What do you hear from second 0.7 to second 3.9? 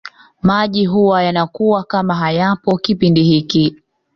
huwa yanakuwa kama hayapo kipindi hiki